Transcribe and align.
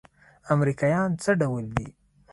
امريکايان 0.53 1.09
څه 1.23 1.31
ډول 1.41 1.65
دي؟ 1.75 1.87